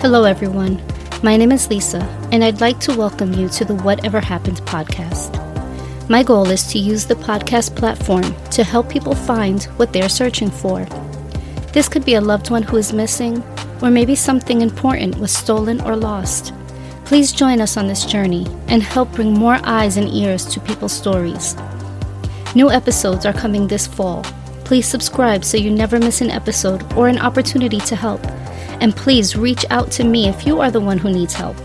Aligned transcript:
Hello, 0.00 0.24
everyone. 0.24 0.82
My 1.22 1.36
name 1.36 1.52
is 1.52 1.68
Lisa, 1.68 1.98
and 2.32 2.42
I'd 2.42 2.62
like 2.62 2.80
to 2.80 2.96
welcome 2.96 3.34
you 3.34 3.50
to 3.50 3.66
the 3.66 3.74
Whatever 3.74 4.18
Happened 4.18 4.56
podcast. 4.62 5.28
My 6.08 6.22
goal 6.22 6.48
is 6.48 6.66
to 6.68 6.78
use 6.78 7.04
the 7.04 7.16
podcast 7.16 7.76
platform 7.76 8.34
to 8.52 8.64
help 8.64 8.88
people 8.88 9.14
find 9.14 9.64
what 9.76 9.92
they're 9.92 10.08
searching 10.08 10.50
for. 10.50 10.86
This 11.74 11.86
could 11.86 12.06
be 12.06 12.14
a 12.14 12.20
loved 12.22 12.50
one 12.50 12.62
who 12.62 12.78
is 12.78 12.94
missing, 12.94 13.44
or 13.82 13.90
maybe 13.90 14.14
something 14.14 14.62
important 14.62 15.18
was 15.18 15.32
stolen 15.36 15.82
or 15.82 15.96
lost. 15.96 16.54
Please 17.04 17.30
join 17.30 17.60
us 17.60 17.76
on 17.76 17.86
this 17.86 18.06
journey 18.06 18.46
and 18.68 18.82
help 18.82 19.12
bring 19.12 19.34
more 19.34 19.58
eyes 19.64 19.98
and 19.98 20.08
ears 20.08 20.46
to 20.46 20.60
people's 20.60 20.94
stories. 20.94 21.56
New 22.54 22.70
episodes 22.70 23.26
are 23.26 23.34
coming 23.34 23.66
this 23.66 23.86
fall. 23.86 24.24
Please 24.70 24.86
subscribe 24.86 25.44
so 25.44 25.56
you 25.56 25.68
never 25.68 25.98
miss 25.98 26.20
an 26.20 26.30
episode 26.30 26.92
or 26.92 27.08
an 27.08 27.18
opportunity 27.18 27.80
to 27.80 27.96
help. 27.96 28.24
And 28.80 28.94
please 28.94 29.34
reach 29.34 29.64
out 29.68 29.90
to 29.90 30.04
me 30.04 30.28
if 30.28 30.46
you 30.46 30.60
are 30.60 30.70
the 30.70 30.78
one 30.78 30.96
who 30.96 31.10
needs 31.10 31.34
help. 31.34 31.56